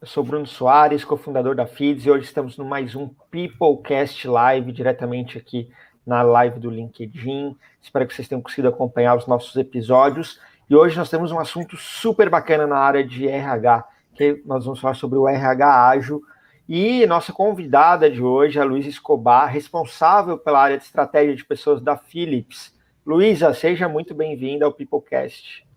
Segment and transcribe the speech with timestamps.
[0.00, 4.72] Eu sou Bruno Soares, cofundador da Feeds, e hoje estamos no mais um Peoplecast Live,
[4.72, 5.70] diretamente aqui
[6.06, 7.54] na live do LinkedIn.
[7.82, 10.40] Espero que vocês tenham conseguido acompanhar os nossos episódios.
[10.70, 14.80] E hoje nós temos um assunto super bacana na área de RH, que nós vamos
[14.80, 16.22] falar sobre o RH ágil.
[16.66, 21.44] E nossa convidada de hoje é a Luísa Escobar, responsável pela área de estratégia de
[21.44, 22.74] pessoas da Philips.
[23.04, 25.68] Luísa, seja muito bem-vinda ao Peoplecast.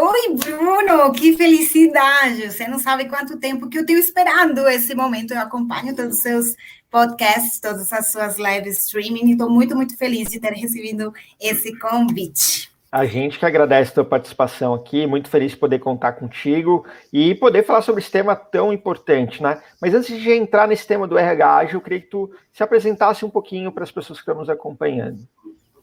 [0.00, 2.52] Oi, Bruno, que felicidade!
[2.52, 5.34] Você não sabe quanto tempo que eu tenho esperando esse momento.
[5.34, 6.56] Eu acompanho todos os seus
[6.88, 11.76] podcasts, todas as suas live streaming e estou muito, muito feliz de ter recebido esse
[11.80, 12.70] convite.
[12.92, 17.34] A gente que agradece a tua participação aqui, muito feliz de poder contar contigo e
[17.34, 19.60] poder falar sobre esse tema tão importante, né?
[19.82, 23.30] Mas antes de entrar nesse tema do RH, eu queria que tu se apresentasse um
[23.30, 25.18] pouquinho para as pessoas que estão nos acompanhando.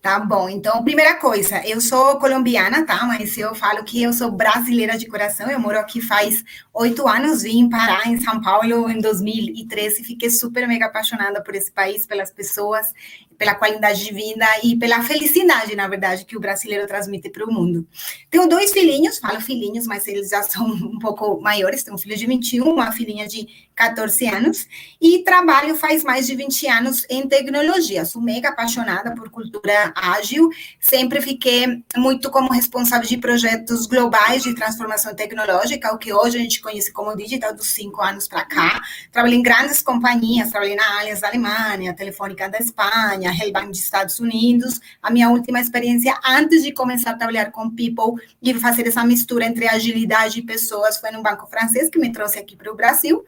[0.05, 3.07] Tá bom, então, primeira coisa, eu sou colombiana, tá?
[3.07, 5.49] Mas eu falo que eu sou brasileira de coração.
[5.49, 10.03] Eu moro aqui faz oito anos, vim parar em São Paulo em 2013.
[10.03, 12.93] Fiquei super mega apaixonada por esse país, pelas pessoas
[13.37, 17.51] pela qualidade de vida e pela felicidade, na verdade, que o brasileiro transmite para o
[17.51, 17.87] mundo.
[18.29, 21.83] Tenho dois filhinhos, falo filhinhos, mas eles já são um pouco maiores.
[21.83, 24.67] Tenho um filho de 21, uma filhinha de 14 anos,
[25.01, 28.05] e trabalho faz mais de 20 anos em tecnologia.
[28.05, 34.55] Sou mega apaixonada por cultura ágil, sempre fiquei muito como responsável de projetos globais de
[34.55, 38.81] transformação tecnológica, o que hoje a gente conhece como digital dos cinco anos para cá.
[39.11, 43.79] Trabalhei em grandes companhias, trabalhei na Allianz da Alemanha, Telefônica da Espanha, Alemanha, Hellbank dos
[43.79, 44.79] Estados Unidos.
[45.01, 49.45] A minha última experiência antes de começar a trabalhar com people e fazer essa mistura
[49.45, 53.25] entre agilidade e pessoas foi no banco francês que me trouxe aqui para o Brasil.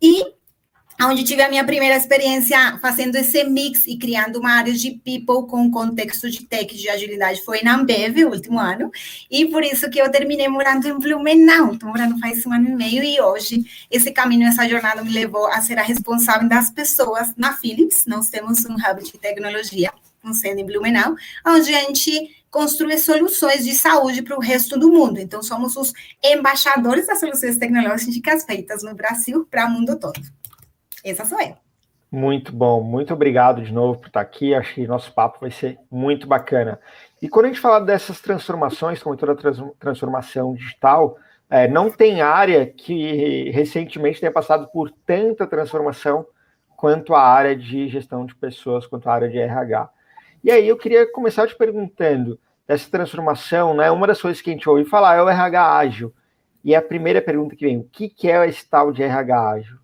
[0.00, 0.24] E
[1.02, 5.48] onde tive a minha primeira experiência fazendo esse mix e criando uma área de people
[5.48, 8.90] com contexto de tech, de agilidade, foi na Ambev, o último ano,
[9.30, 12.74] e por isso que eu terminei morando em Blumenau, estou morando faz um ano e
[12.74, 17.34] meio, e hoje esse caminho, essa jornada me levou a ser a responsável das pessoas
[17.36, 21.14] na Philips, nós temos um hub de tecnologia, com sede em Blumenau,
[21.46, 25.18] onde a gente construir soluções de saúde para o resto do mundo.
[25.18, 30.20] Então, somos os embaixadores das soluções tecnológicas feitas no Brasil para o mundo todo.
[31.04, 31.56] Essa sou eu.
[32.12, 34.52] Muito bom, muito obrigado de novo por estar aqui.
[34.52, 36.80] Acho que nosso papo vai ser muito bacana.
[37.22, 39.36] E quando a gente fala dessas transformações, como toda
[39.78, 41.16] transformação digital,
[41.48, 46.26] é, não tem área que recentemente tenha passado por tanta transformação
[46.76, 49.90] quanto a área de gestão de pessoas, quanto a área de RH.
[50.42, 53.90] E aí eu queria começar te perguntando dessa transformação, né?
[53.90, 56.14] Uma das coisas que a gente ouve falar é o RH ágil.
[56.64, 59.76] E a primeira pergunta que vem, o que é esse tal de RH ágil?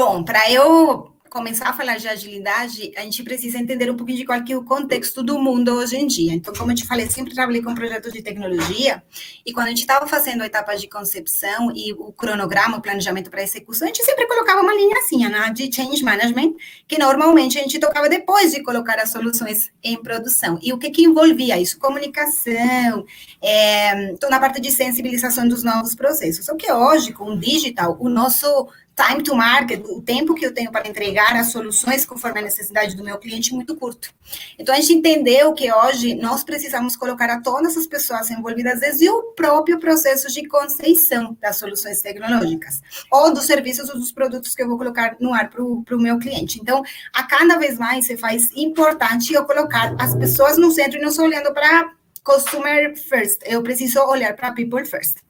[0.00, 4.24] Bom, para eu começar a falar de agilidade, a gente precisa entender um pouquinho de
[4.24, 6.32] qual é o contexto do mundo hoje em dia.
[6.32, 9.02] Então, como eu te falei, sempre trabalhei com projetos de tecnologia,
[9.44, 13.28] e quando a gente estava fazendo a etapa de concepção e o cronograma, o planejamento
[13.28, 16.54] para execução, a gente sempre colocava uma linha assim, né, de change management,
[16.86, 20.60] que normalmente a gente tocava depois de colocar as soluções em produção.
[20.62, 21.76] E o que que envolvia isso?
[21.76, 23.04] Comunicação,
[23.42, 26.46] é, toda a parte de sensibilização dos novos processos.
[26.46, 30.52] Só que hoje, com o digital, o nosso time to market, o tempo que eu
[30.52, 34.12] tenho para entregar as soluções conforme a necessidade do meu cliente muito curto.
[34.58, 39.08] Então, a gente entendeu que hoje nós precisamos colocar a todas as pessoas envolvidas desde
[39.08, 44.62] o próprio processo de conceição das soluções tecnológicas, ou dos serviços ou dos produtos que
[44.62, 46.58] eu vou colocar no ar para o meu cliente.
[46.60, 46.82] Então,
[47.14, 51.12] a cada vez mais se faz importante eu colocar as pessoas no centro e não
[51.12, 51.92] só olhando para
[52.24, 55.27] customer first, eu preciso olhar para people first.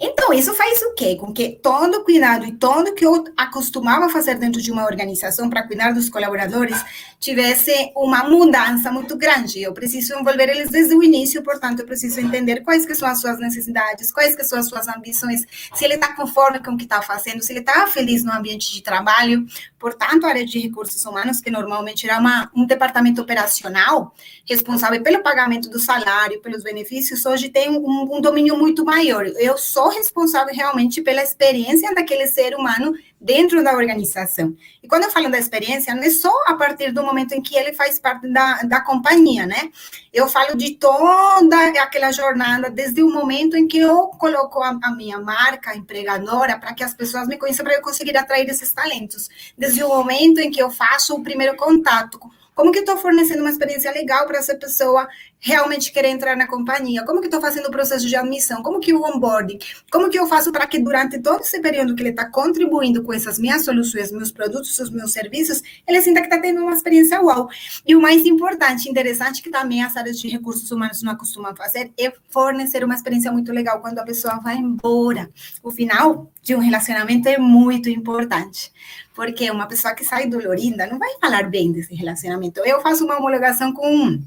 [0.00, 1.16] Então, isso faz o quê?
[1.16, 5.66] Com que todo cuidado e todo que eu acostumava fazer dentro de uma organização para
[5.66, 6.82] cuidar dos colaboradores
[7.18, 9.60] tivesse uma mudança muito grande.
[9.60, 13.20] Eu preciso envolver eles desde o início, portanto, eu preciso entender quais que são as
[13.20, 15.44] suas necessidades, quais que são as suas ambições,
[15.74, 18.72] se ele está conforme com o que está fazendo, se ele está feliz no ambiente
[18.72, 19.46] de trabalho.
[19.78, 24.14] Portanto, a área de recursos humanos, que normalmente era uma, um departamento operacional,
[24.48, 29.26] responsável pelo pagamento do salário, pelos benefícios, hoje tem um, um domínio muito maior.
[29.26, 34.54] Eu sou responsável realmente pela experiência daquele ser humano dentro da organização.
[34.82, 37.56] E quando eu falo da experiência, não é só a partir do momento em que
[37.56, 39.70] ele faz parte da, da companhia, né?
[40.12, 44.94] Eu falo de toda aquela jornada, desde o momento em que eu coloco a, a
[44.94, 49.28] minha marca empregadora para que as pessoas me conheçam, para eu conseguir atrair esses talentos.
[49.56, 52.18] Desde o momento em que eu faço o primeiro contato
[52.58, 55.08] como que eu estou fornecendo uma experiência legal para essa pessoa
[55.40, 57.04] realmente querer entrar na companhia?
[57.04, 58.62] Como que estou fazendo o processo de admissão?
[58.62, 59.58] Como que o onboarding?
[59.90, 63.12] Como que eu faço para que durante todo esse período que ele está contribuindo com
[63.12, 67.20] essas minhas soluções, meus produtos, os meus serviços, ele sinta que está tendo uma experiência
[67.20, 67.48] uau.
[67.86, 71.92] E o mais importante, interessante, que também as áreas de recursos humanos não acostumam fazer,
[71.98, 75.30] é fornecer uma experiência muito legal quando a pessoa vai embora.
[75.62, 78.72] O final de um relacionamento é muito importante.
[79.14, 82.60] Porque uma pessoa que sai dolorida não vai falar bem desse relacionamento.
[82.64, 84.20] Eu faço uma homologação com,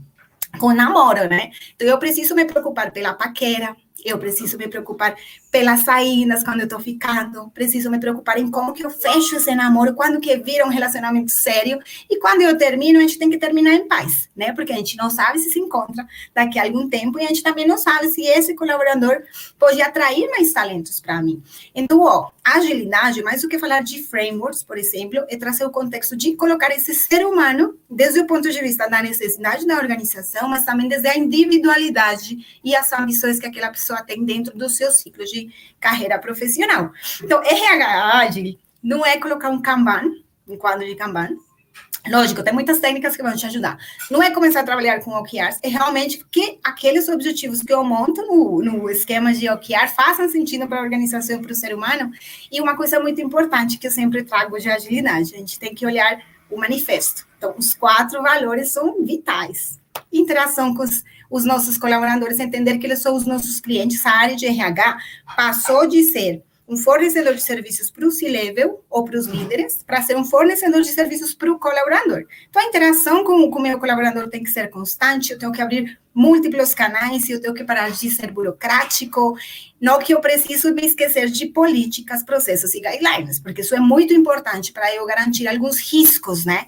[0.59, 1.51] com namoro, né?
[1.75, 5.15] Então eu preciso me preocupar pela paquera, eu preciso me preocupar
[5.51, 9.53] pelas saídas quando eu tô ficando, preciso me preocupar em como que eu fecho esse
[9.53, 11.77] namoro, quando que vira um relacionamento sério,
[12.09, 14.53] e quando eu termino, a gente tem que terminar em paz, né?
[14.53, 17.43] Porque a gente não sabe se se encontra daqui a algum tempo, e a gente
[17.43, 19.23] também não sabe se esse colaborador
[19.59, 21.43] pode atrair mais talentos para mim.
[21.75, 26.15] Então, ó, agilidade, mais do que falar de frameworks, por exemplo, é trazer o contexto
[26.15, 30.63] de colocar esse ser humano desde o ponto de vista da necessidade da organização, mas
[30.63, 35.25] também desde a individualidade e as ambições que aquela pessoa tem dentro do seu ciclo
[35.25, 35.40] de
[35.79, 36.91] carreira profissional.
[37.23, 40.11] Então, RH ágil não é colocar um Kanban,
[40.47, 41.29] um quadro de Kanban.
[42.07, 43.77] Lógico, tem muitas técnicas que vão te ajudar.
[44.09, 48.25] Não é começar a trabalhar com OKRs, é realmente que aqueles objetivos que eu monto
[48.25, 52.11] no, no esquema de OKR façam sentido para a organização e para o ser humano.
[52.51, 55.85] E uma coisa muito importante que eu sempre trago de agilidade, a gente tem que
[55.85, 57.27] olhar o manifesto.
[57.37, 59.79] Então, os quatro valores são vitais.
[60.11, 64.05] Interação com os os nossos colaboradores entender que eles são os nossos clientes.
[64.05, 64.99] A área de RH
[65.35, 70.01] passou de ser um fornecedor de serviços para o C-level ou para os líderes, para
[70.01, 72.23] ser um fornecedor de serviços para o colaborador.
[72.49, 75.99] Então, a interação com o meu colaborador tem que ser constante, eu tenho que abrir
[76.13, 79.37] múltiplos canais, eu tenho que parar de ser burocrático,
[79.81, 84.13] não que eu preciso me esquecer de políticas, processos e guidelines, porque isso é muito
[84.13, 86.67] importante para eu garantir alguns riscos, né?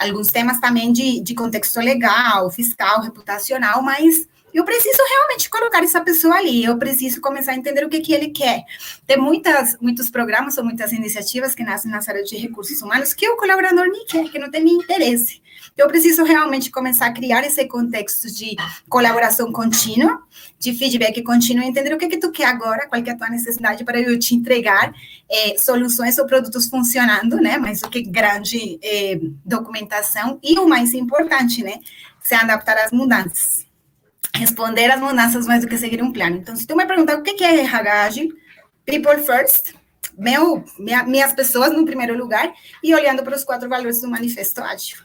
[0.00, 6.00] Alguns temas também de, de contexto legal, fiscal, reputacional, mas eu preciso realmente colocar essa
[6.00, 8.64] pessoa ali, eu preciso começar a entender o que, que ele quer.
[9.06, 13.28] Tem muitas, muitos programas ou muitas iniciativas que nascem na área de recursos humanos que
[13.28, 15.40] o colaborador nem quer, que não tem nem interesse.
[15.76, 18.56] Eu preciso realmente começar a criar esse contexto de
[18.88, 20.22] colaboração contínua,
[20.58, 23.84] de feedback contínuo, entender o que, que tu quer agora, qual é a tua necessidade
[23.84, 24.92] para eu te entregar
[25.30, 27.56] é, soluções ou produtos funcionando, né?
[27.56, 31.78] Mas o que grande é, documentação e o mais importante, né?
[32.20, 33.69] Se adaptar às mudanças
[34.34, 36.36] responder às mudanças mais do que seguir um plano.
[36.36, 38.28] Então, se tu me perguntar o que é RH
[38.86, 39.74] people first,
[40.16, 44.60] meu, minha, minhas pessoas no primeiro lugar e olhando para os quatro valores do manifesto
[44.60, 44.98] ágil.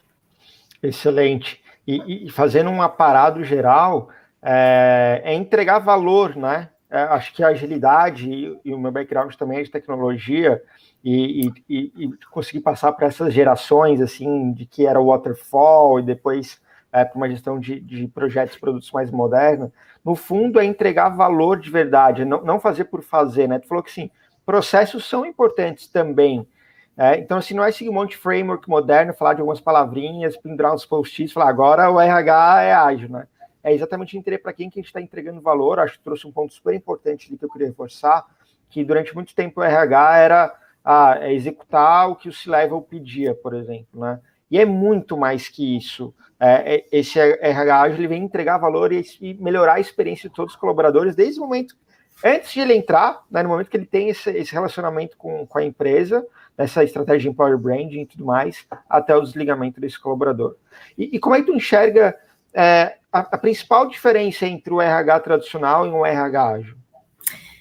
[0.81, 1.61] Excelente.
[1.87, 4.09] E, e fazendo um aparado geral,
[4.41, 6.69] é, é entregar valor, né?
[6.89, 10.61] É, acho que a agilidade e, e, o meu background também é de tecnologia
[11.03, 16.03] e, e, e conseguir passar para essas gerações assim de que era o waterfall e
[16.03, 16.59] depois
[16.95, 19.69] é, para uma gestão de, de projetos, produtos mais modernos,
[20.03, 23.59] no fundo é entregar valor de verdade, não, não fazer por fazer, né?
[23.59, 24.09] Tu falou que sim,
[24.45, 26.47] processos são importantes também.
[26.95, 30.37] É, então, assim, não é seguir um monte de framework moderno, falar de algumas palavrinhas,
[30.37, 33.27] pendurar uns post-its, falar agora o RH é ágil, né?
[33.61, 35.79] É exatamente entender para quem que a gente está entregando valor.
[35.79, 38.25] Acho que trouxe um ponto super importante ali que eu queria reforçar,
[38.69, 43.35] que durante muito tempo o RH era ah, é executar o que o C-Level pedia,
[43.35, 44.21] por exemplo, né?
[44.49, 46.13] E é muito mais que isso.
[46.39, 50.53] É, é esse RH ele vem entregar valor e, e, melhorar a experiência de todos
[50.53, 51.75] os colaboradores desde o momento,
[52.23, 55.57] antes de ele entrar, né, no momento que ele tem esse, esse relacionamento com, com,
[55.57, 56.25] a empresa,
[56.57, 60.55] nessa estratégia de employer branding e tudo mais, até o desligamento desse colaborador.
[60.97, 62.15] E, e como é que tu enxerga
[62.53, 66.75] é, a, a, principal diferença entre o RH tradicional e um RH ágil?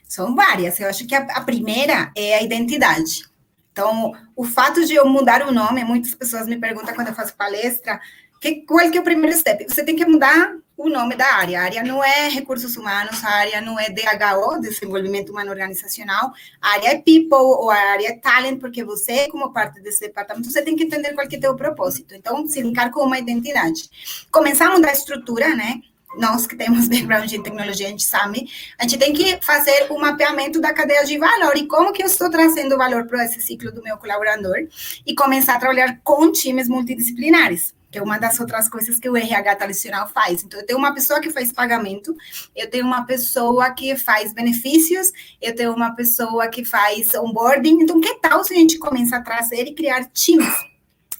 [0.04, 0.78] São várias.
[0.78, 3.33] Eu acho que a, a primeira é a identidade.
[3.74, 7.34] Então, o fato de eu mudar o nome, muitas pessoas me perguntam quando eu faço
[7.34, 8.00] palestra,
[8.40, 9.64] que, qual que é o primeiro step?
[9.68, 11.60] Você tem que mudar o nome da área.
[11.60, 16.74] A área não é recursos humanos, a área não é DHO, desenvolvimento humano organizacional, a
[16.74, 20.62] área é people ou a área é talent, porque você, como parte desse departamento, você
[20.62, 22.14] tem que entender qual que é o teu propósito.
[22.14, 23.90] Então, se linkar com uma identidade.
[24.30, 25.80] Começar a mudar a estrutura, né?
[26.18, 29.94] Nós que temos background em tecnologia, a gente sabe, a gente tem que fazer o
[29.94, 33.40] um mapeamento da cadeia de valor e como que eu estou trazendo valor para esse
[33.40, 34.66] ciclo do meu colaborador
[35.06, 37.74] e começar a trabalhar com times multidisciplinares.
[37.90, 40.42] que é uma das outras coisas que o RH tradicional faz.
[40.42, 42.12] Então, eu tenho uma pessoa que faz pagamento,
[42.56, 47.82] eu tenho uma pessoa que faz benefícios, eu tenho uma pessoa que faz onboarding.
[47.82, 50.73] Então, que tal se a gente começa a trazer e criar times?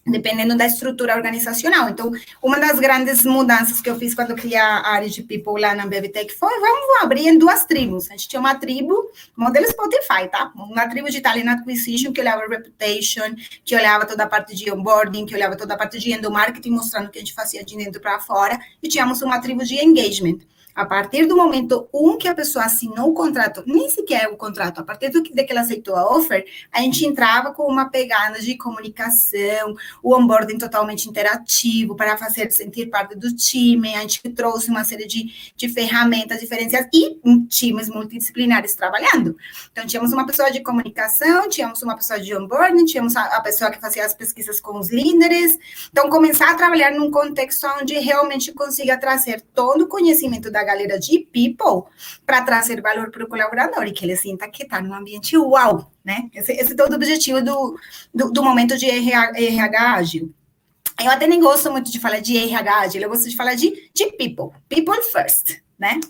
[0.06, 1.88] Dependendo da estrutura organizacional.
[1.88, 5.74] Então, uma das grandes mudanças que eu fiz quando criei a área de people lá
[5.74, 8.08] na BevTech foi, vamos abrir em duas tribos.
[8.08, 10.52] A gente tinha uma tribo, modelo Spotify, tá?
[10.54, 13.34] Uma tribo de talent acquisition, que olhava reputation,
[13.64, 17.06] que olhava toda a parte de onboarding, que olhava toda a parte de endomarketing, mostrando
[17.06, 20.38] o que a gente fazia de dentro para fora, e tínhamos uma tribo de engagement.
[20.74, 24.80] A partir do momento um que a pessoa assinou o contrato, nem sequer o contrato,
[24.80, 27.88] a partir do que, de que ela aceitou a offer, a gente entrava com uma
[27.88, 33.94] pegada de comunicação, o onboarding totalmente interativo para fazer sentir parte do time.
[33.94, 39.36] A gente trouxe uma série de, de ferramentas diferenciadas e times multidisciplinares trabalhando.
[39.70, 43.70] Então, tínhamos uma pessoa de comunicação, tínhamos uma pessoa de onboarding, tínhamos a, a pessoa
[43.70, 45.56] que fazia as pesquisas com os líderes.
[45.92, 50.98] Então, começar a trabalhar num contexto onde realmente consiga trazer todo o conhecimento da galera
[50.98, 51.90] de people
[52.24, 55.90] para trazer valor para o colaborador e que ele sinta que está num ambiente uau,
[56.04, 56.28] né?
[56.34, 57.78] Esse, esse é todo o objetivo do,
[58.12, 60.34] do, do momento de RH, RH ágil.
[61.02, 63.90] Eu até nem gosto muito de falar de RH ágil, eu gosto de falar de,
[63.92, 66.00] de people, people first, né?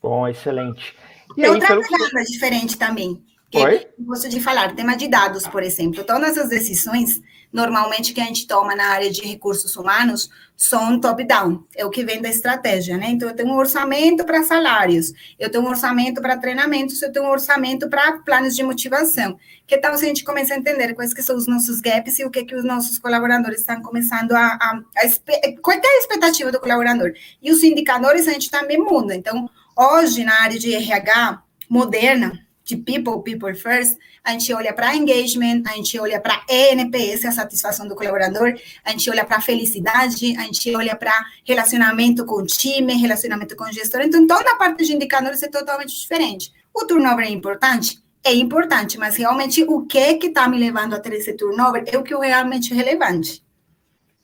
[0.00, 0.96] Bom, excelente.
[1.32, 1.82] E Tem aí, outra pelo...
[1.82, 3.86] coisa diferente também, que Oi?
[3.98, 6.02] eu gosto de falar, tema de dados, por exemplo.
[6.04, 7.20] Todas as decisões,
[7.52, 12.04] normalmente, que a gente toma na área de recursos humanos, são top-down, é o que
[12.04, 13.10] vem da estratégia, né?
[13.10, 17.26] Então, eu tenho um orçamento para salários, eu tenho um orçamento para treinamentos, eu tenho
[17.26, 19.36] um orçamento para planos de motivação.
[19.66, 22.24] Que tal se a gente começar a entender quais que são os nossos gaps e
[22.24, 24.58] o que que os nossos colaboradores estão começando a...
[24.60, 27.12] a, a qual é a expectativa do colaborador?
[27.42, 29.14] E os indicadores a gente também muda.
[29.14, 34.94] Então, hoje, na área de RH moderna, de people, people first, a gente olha para
[34.94, 38.54] engagement, a gente olha para ENPS, a satisfação do colaborador,
[38.84, 41.12] a gente olha para felicidade, a gente olha para
[41.44, 44.02] relacionamento com o time, relacionamento com o gestor.
[44.02, 46.52] Então, toda a parte de indicadores é totalmente diferente.
[46.72, 47.98] O turnover é importante?
[48.24, 51.82] É importante, mas realmente o que é que está me levando a ter esse turnover
[51.86, 53.42] é o que é realmente relevante.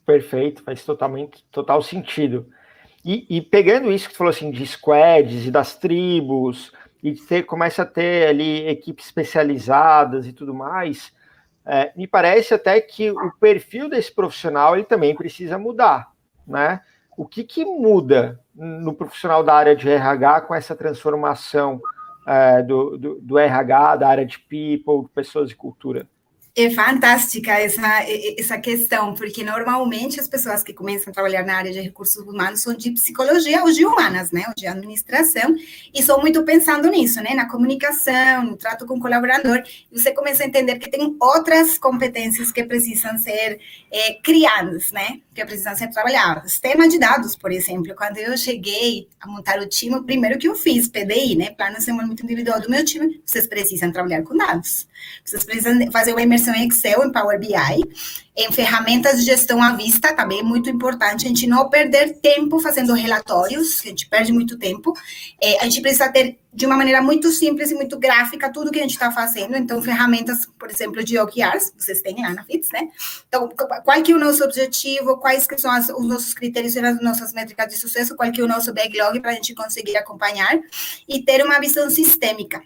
[0.07, 2.49] Perfeito, faz totalmente total sentido.
[3.04, 7.44] E, e pegando isso que tu falou assim de squads e das tribos, e ter,
[7.44, 11.12] começa a ter ali equipes especializadas e tudo mais,
[11.64, 16.10] é, me parece até que o perfil desse profissional ele também precisa mudar,
[16.46, 16.80] né?
[17.16, 21.80] O que, que muda no profissional da área de RH com essa transformação
[22.26, 26.06] é, do, do, do RH, da área de people, pessoas e cultura?
[26.60, 28.02] É fantástica essa,
[28.36, 32.62] essa questão, porque normalmente as pessoas que começam a trabalhar na área de recursos humanos
[32.62, 35.54] são de psicologia ou de humanas, né, ou de administração,
[35.94, 39.62] e são muito pensando nisso, né, na comunicação, no trato com o colaborador,
[39.92, 45.20] e você começa a entender que tem outras competências que precisam ser é, criadas, né,
[45.32, 46.58] que precisam ser trabalhadas.
[46.58, 50.48] Tema de dados, por exemplo, quando eu cheguei a montar o time, o primeiro que
[50.48, 54.36] eu fiz, PDI, né, Plano de Desenvolvimento Individual do meu time, vocês precisam trabalhar com
[54.36, 54.88] dados,
[55.24, 57.54] vocês precisam fazer uma imersão em Excel, em Power BI,
[58.36, 62.60] em ferramentas de gestão à vista, também é muito importante a gente não perder tempo
[62.60, 64.92] fazendo relatórios, que a gente perde muito tempo.
[65.42, 68.78] É, a gente precisa ter, de uma maneira muito simples e muito gráfica, tudo que
[68.78, 69.56] a gente está fazendo.
[69.56, 72.88] Então, ferramentas, por exemplo, de OKRs, vocês têm lá na FITS, né?
[73.26, 73.48] Então,
[73.84, 77.00] qual que é o nosso objetivo, quais que são as, os nossos critérios e as
[77.02, 80.60] nossas métricas de sucesso, qual que é o nosso backlog para a gente conseguir acompanhar
[81.08, 82.62] e ter uma visão sistêmica.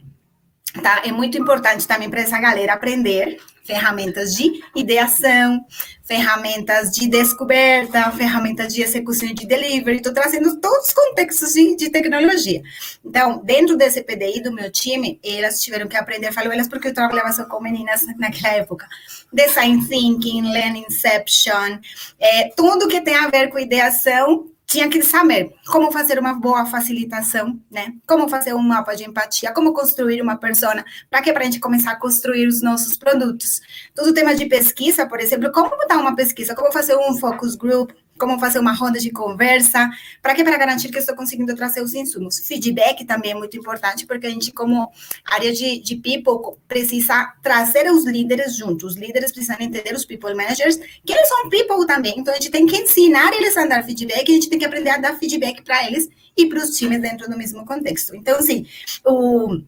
[0.81, 1.03] Tá?
[1.05, 5.65] É muito importante também para essa galera aprender ferramentas de ideação,
[6.03, 11.91] ferramentas de descoberta, ferramentas de execução de delivery, estou trazendo todos os contextos de, de,
[11.91, 12.63] tecnologia.
[13.05, 16.95] Então, dentro desse PDI do meu time, elas tiveram que aprender, falo elas porque eu
[16.95, 18.89] trabalhava só com meninas naquela época,
[19.33, 21.79] design thinking, learning inception,
[22.19, 26.65] é, tudo que tem a ver com ideação tinha que saber como fazer uma boa
[26.65, 27.95] facilitação, né?
[28.07, 31.61] Como fazer um mapa de empatia, como construir uma persona, para que para a gente
[31.61, 33.61] começar a construir os nossos produtos.
[33.95, 37.55] Todo o tema de pesquisa, por exemplo, como botar uma pesquisa, como fazer um focus
[37.55, 39.91] group, como fazer uma roda de conversa,
[40.21, 42.39] para que para garantir que estou conseguindo trazer os insumos.
[42.39, 44.91] Feedback também é muito importante, porque a gente, como
[45.25, 48.93] área de, de people, precisa trazer os líderes juntos.
[48.93, 52.51] Os líderes precisam entender os people managers, que eles são people também, então a gente
[52.51, 55.63] tem que ensinar eles a dar feedback, a gente tem que aprender a dar feedback
[55.63, 58.15] para eles e para os times dentro do mesmo contexto.
[58.15, 58.67] Então, assim,
[59.05, 59.63] o,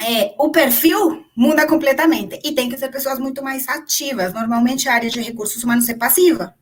[0.00, 4.32] é, o perfil muda completamente e tem que ser pessoas muito mais ativas.
[4.32, 6.54] Normalmente a área de recursos humanos é passiva.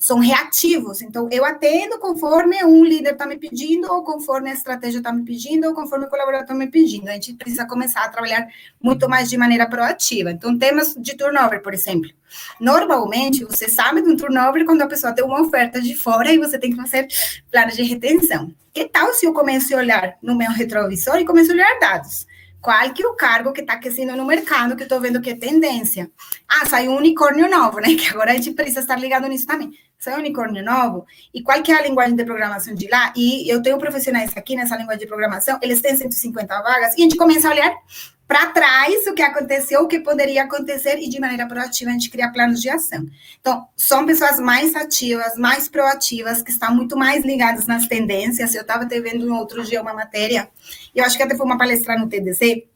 [0.00, 1.02] São reativos.
[1.02, 5.22] Então, eu atendo conforme um líder está me pedindo, ou conforme a estratégia está me
[5.26, 7.10] pedindo, ou conforme o colaborador está me pedindo.
[7.10, 8.48] A gente precisa começar a trabalhar
[8.82, 10.30] muito mais de maneira proativa.
[10.30, 12.10] Então, temas de turnover, por exemplo.
[12.58, 16.38] Normalmente, você sabe de um turnover quando a pessoa tem uma oferta de fora e
[16.38, 17.06] você tem que fazer
[17.52, 18.54] planos de retenção.
[18.72, 22.26] Que tal se eu começo a olhar no meu retrovisor e começo a olhar dados?
[22.58, 25.34] Qual que é o cargo que está aquecendo no mercado, que estou vendo que é
[25.34, 26.10] tendência?
[26.48, 27.88] Ah, saiu um unicórnio novo, né?
[27.96, 29.72] Que agora a gente precisa estar ligado nisso também.
[30.08, 31.06] Um unicórnio novo.
[31.32, 33.12] E qual que é a linguagem de programação de lá?
[33.14, 37.04] E eu tenho profissionais aqui nessa linguagem de programação, eles têm 150 vagas, e a
[37.04, 37.70] gente começa a olhar
[38.26, 42.08] para trás o que aconteceu, o que poderia acontecer e de maneira proativa a gente
[42.08, 43.04] cria planos de ação.
[43.40, 48.54] Então, são pessoas mais ativas, mais proativas, que estão muito mais ligadas nas tendências.
[48.54, 50.48] Eu estava vendo um outro dia uma matéria,
[50.94, 52.66] eu acho que até foi uma palestra no TDC,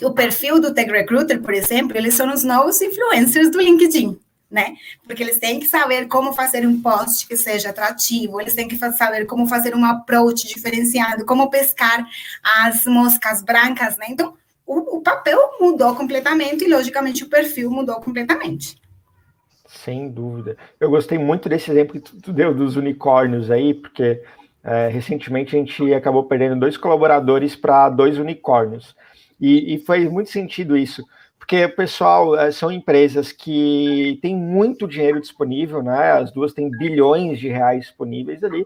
[0.00, 4.18] o perfil do Tech Recruiter, por exemplo, eles são os novos influencers do LinkedIn.
[4.52, 4.76] Né?
[5.06, 8.76] Porque eles têm que saber como fazer um post que seja atrativo, eles têm que
[8.76, 12.06] saber como fazer um approach diferenciado, como pescar
[12.60, 14.08] as moscas brancas, né?
[14.10, 14.34] Então,
[14.66, 18.76] o, o papel mudou completamente e, logicamente, o perfil mudou completamente.
[19.66, 20.56] Sem dúvida.
[20.78, 24.22] Eu gostei muito desse exemplo que tu, deu dos unicórnios aí, porque
[24.62, 28.94] é, recentemente a gente acabou perdendo dois colaboradores para dois unicórnios.
[29.40, 31.04] E, e muito sentido isso,
[31.42, 36.12] porque pessoal é, são empresas que têm muito dinheiro disponível, né?
[36.12, 38.64] As duas têm bilhões de reais disponíveis ali,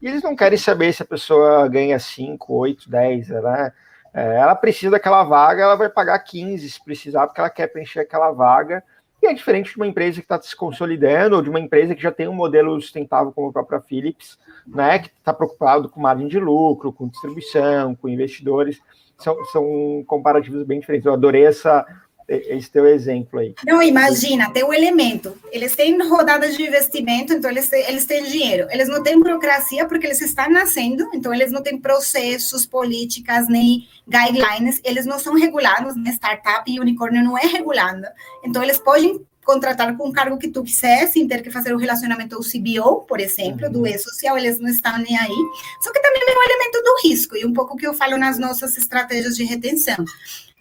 [0.00, 3.72] e eles não querem saber se a pessoa ganha 5, 8, 10, né?
[4.14, 8.00] É, ela precisa daquela vaga, ela vai pagar 15 se precisar, porque ela quer preencher
[8.00, 8.82] aquela vaga.
[9.22, 12.02] E é diferente de uma empresa que está se consolidando, ou de uma empresa que
[12.02, 16.26] já tem um modelo sustentável como a própria Philips, né, que está preocupado com margem
[16.26, 18.80] de lucro, com distribuição, com investidores.
[19.18, 21.06] São, são comparativos bem diferentes.
[21.06, 21.86] Eu adorei essa,
[22.28, 23.54] esse teu exemplo aí.
[23.66, 25.36] Não, imagina, tem um elemento.
[25.52, 28.66] Eles têm rodadas de investimento, então eles têm, eles têm dinheiro.
[28.70, 33.86] Eles não têm burocracia porque eles estão nascendo, então eles não têm processos, políticas, nem
[34.08, 34.80] guidelines.
[34.84, 36.10] Eles não são regulados, né?
[36.12, 38.12] Startup e unicórnio não é regulada.
[38.44, 41.76] Então eles podem contratar com o cargo que tu quiser, sem ter que fazer o
[41.76, 43.72] relacionamento ao CBO, por exemplo, uhum.
[43.72, 45.36] do e-social, eles não estão nem aí.
[45.82, 48.38] Só que também é um elemento do risco, e um pouco que eu falo nas
[48.38, 50.02] nossas estratégias de retenção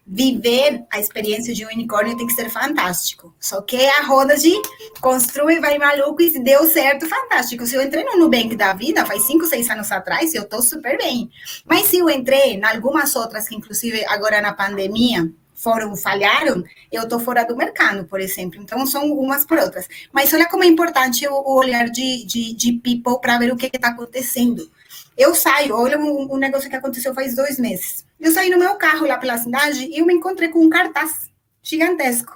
[0.05, 3.33] viver a experiência de um unicórnio tem que ser fantástico.
[3.39, 4.51] Só que é a roda de
[4.99, 7.65] construir, vai maluco e se deu certo, fantástico.
[7.65, 10.97] Se eu entrei no Nubank da vida, faz cinco, seis anos atrás, eu tô super
[10.97, 11.29] bem.
[11.65, 15.31] Mas se eu entrei em algumas outras, que inclusive agora na pandemia,
[15.63, 18.61] foram, falharam, eu tô fora do mercado, por exemplo.
[18.61, 19.87] Então, são umas por outras.
[20.11, 23.55] Mas olha como é importante o, o olhar de, de, de people para ver o
[23.55, 24.69] que está acontecendo.
[25.17, 28.05] Eu saio, olha um, um negócio que aconteceu faz dois meses.
[28.19, 31.31] Eu saí no meu carro lá pela cidade e eu me encontrei com um cartaz
[31.61, 32.33] gigantesco.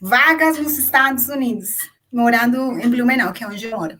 [0.00, 1.76] Vagas nos Estados Unidos,
[2.12, 3.98] morando em Blumenau, que é onde eu moro.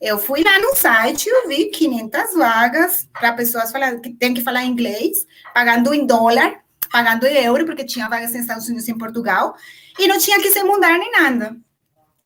[0.00, 4.40] Eu fui lá no site, eu vi 500 vagas para pessoas falar, que tem que
[4.40, 6.61] falar inglês, pagando em dólar,
[6.92, 9.56] pagando euro, porque tinha vagas nos Estados Unidos e em Portugal,
[9.98, 11.56] e não tinha que se mudar nem nada.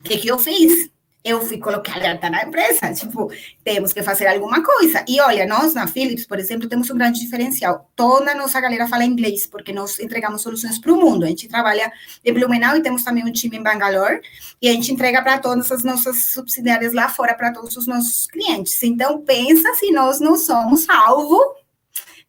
[0.00, 0.90] O que, que eu fiz?
[1.26, 3.32] eu fui colocar alerta na empresa, tipo,
[3.64, 5.04] temos que fazer alguma coisa.
[5.08, 7.90] E olha, nós na Philips, por exemplo, temos um grande diferencial.
[7.96, 11.24] Toda a nossa galera fala inglês, porque nós entregamos soluções para o mundo.
[11.24, 11.90] A gente trabalha
[12.24, 14.20] em Blumenau e temos também um time em Bangalore,
[14.62, 18.28] e a gente entrega para todas as nossas subsidiárias lá fora, para todos os nossos
[18.28, 18.80] clientes.
[18.84, 21.55] Então, pensa se nós não somos alvo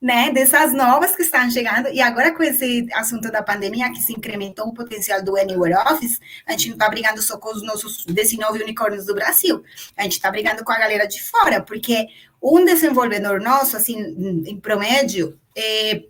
[0.02, 4.14] né, dessas novas que estão chegando, e agora com esse assunto da pandemia, que se
[4.14, 8.06] incrementou o potencial do Anywhere Office, a gente não está brigando só com os nossos
[8.06, 9.64] 19 unicórnios do Brasil,
[9.96, 12.08] a gente está brigando com a galera de fora, porque
[12.42, 13.98] um desenvolvedor nosso, assim,
[14.46, 16.04] em promédio, é,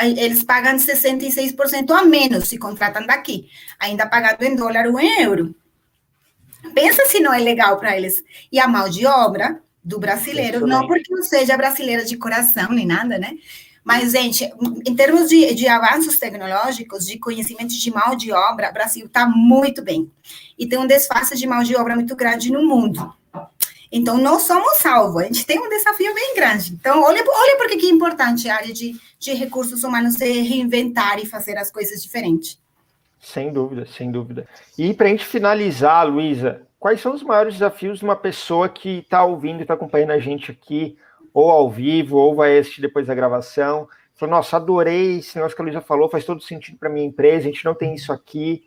[0.00, 5.54] eles pagam 66% a menos se contratam daqui, ainda pagando em dólar ou em euro.
[6.74, 8.22] Pensa se não é legal para eles.
[8.50, 12.86] E a mão de obra do brasileiro, não porque eu seja brasileira de coração nem
[12.86, 13.32] nada, né?
[13.82, 14.44] Mas, gente,
[14.86, 19.26] em termos de, de avanços tecnológicos, de conhecimento de mão de obra, o Brasil está
[19.26, 20.10] muito bem.
[20.58, 23.14] E tem um desfase de mão de obra muito grande no mundo.
[23.90, 26.74] Então, nós somos salvos, a gente tem um desafio bem grande.
[26.74, 31.18] Então, olha, olha por que é importante a área de, de recursos humanos se reinventar
[31.18, 32.58] e fazer as coisas diferentes.
[33.18, 34.46] Sem dúvida, sem dúvida.
[34.76, 38.98] E para a gente finalizar, Luísa, quais são os maiores desafios de uma pessoa que
[38.98, 40.96] está ouvindo e está acompanhando a gente aqui,
[41.32, 43.88] ou ao vivo, ou vai assistir depois da gravação?
[44.14, 47.48] Falou, nossa, adorei esse negócio que a Luísa falou, faz todo sentido para minha empresa,
[47.48, 48.64] a gente não tem isso aqui.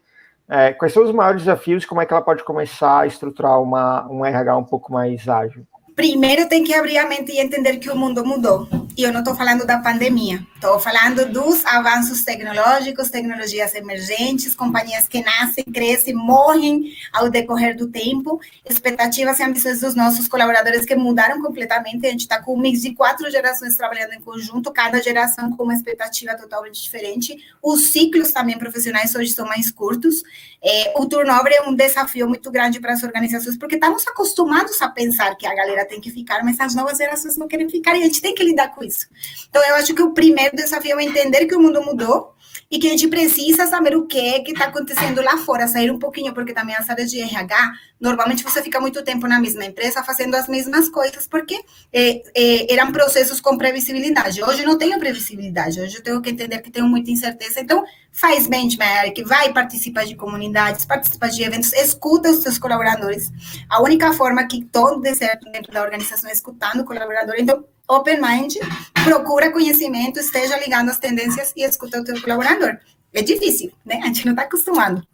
[0.47, 1.85] É, quais são os maiores desafios?
[1.85, 5.65] Como é que ela pode começar a estruturar uma, um RH um pouco mais ágil?
[5.95, 8.67] Primeiro tem que abrir a mente e entender que o mundo mudou.
[8.97, 15.07] E eu não estou falando da pandemia, estou falando dos avanços tecnológicos, tecnologias emergentes, companhias
[15.07, 20.95] que nascem, crescem, morrem ao decorrer do tempo, expectativas e ambições dos nossos colaboradores que
[20.95, 22.05] mudaram completamente.
[22.05, 25.63] A gente está com um mix de quatro gerações trabalhando em conjunto, cada geração com
[25.63, 27.37] uma expectativa totalmente diferente.
[27.61, 30.23] Os ciclos também profissionais hoje são mais curtos.
[30.63, 34.89] É, o turnover é um desafio muito grande para as organizações, porque estamos acostumados a
[34.89, 38.01] pensar que a galera tem que ficar, mas as novas gerações não querem ficar e
[38.01, 39.07] a gente tem que lidar com isso.
[39.49, 42.33] Então, eu acho que o primeiro desafio é entender que o mundo mudou
[42.69, 45.91] e que a gente precisa saber o que é que está acontecendo lá fora, sair
[45.91, 49.65] um pouquinho, porque também as áreas de RH, normalmente você fica muito tempo na mesma
[49.65, 54.41] empresa fazendo as mesmas coisas, porque é, é, eram processos com previsibilidade.
[54.41, 57.59] Hoje não tenho previsibilidade, hoje eu tenho que entender que tenho muita incerteza.
[57.59, 63.31] Então, faz benchmark, vai participar de comunidades, participa de eventos, escuta os seus colaboradores.
[63.69, 67.35] A única forma que todo dê certo dentro da organização é escutando o colaborador.
[67.37, 68.55] Então, open mind,
[69.03, 72.77] procura conhecimento, esteja ligado às tendências e escuta o teu colaborador.
[73.13, 73.99] É difícil, né?
[74.03, 75.05] A gente não está acostumado.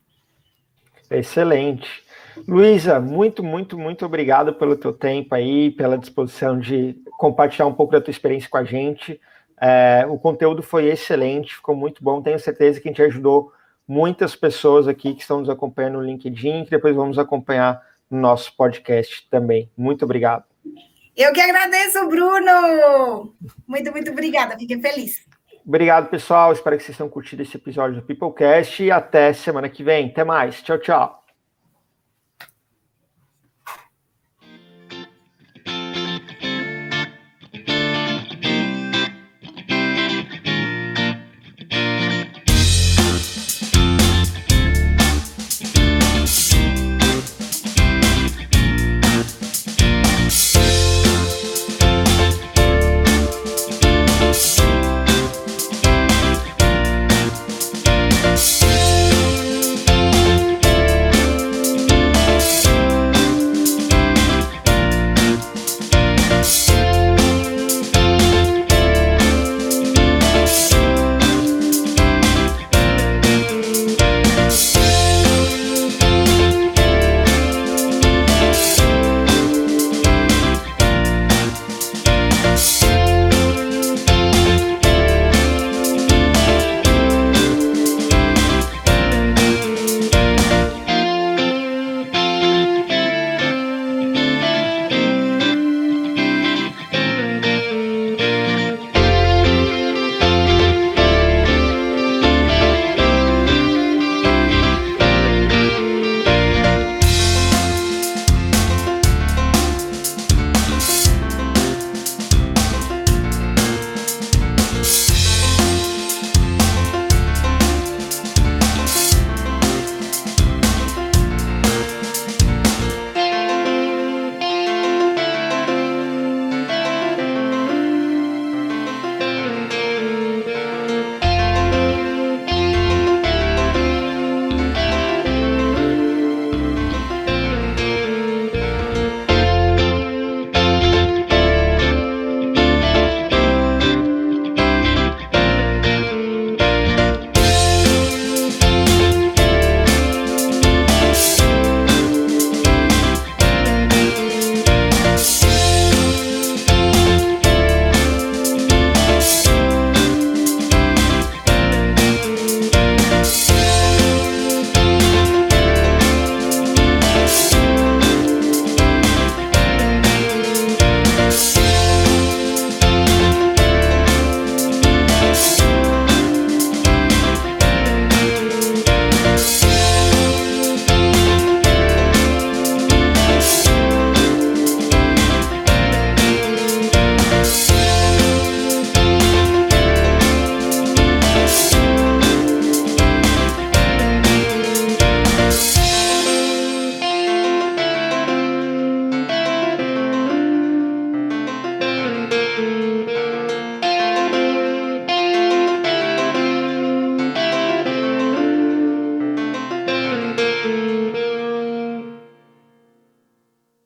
[1.10, 1.88] Excelente.
[2.48, 7.94] Luísa, muito, muito, muito obrigado pelo teu tempo aí, pela disposição de compartilhar um pouco
[7.94, 9.20] da tua experiência com a gente.
[9.60, 12.22] É, o conteúdo foi excelente, ficou muito bom.
[12.22, 13.52] Tenho certeza que a gente ajudou
[13.88, 18.56] muitas pessoas aqui que estão nos acompanhando no LinkedIn, que depois vamos acompanhar no nosso
[18.56, 19.70] podcast também.
[19.78, 20.44] Muito obrigado.
[21.16, 23.34] Eu que agradeço, Bruno.
[23.68, 24.58] Muito, muito obrigada.
[24.58, 25.26] Fiquei feliz.
[25.66, 26.54] Obrigado, pessoal.
[26.54, 30.08] Espero que vocês tenham curtido esse episódio do Peoplecast e até semana que vem.
[30.08, 30.62] Até mais.
[30.62, 31.27] Tchau, tchau.